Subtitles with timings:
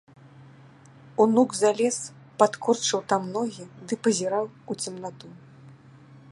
[1.25, 1.99] Унук залез,
[2.43, 5.27] падкурчыў там ногі ды пазіраў у цемнату.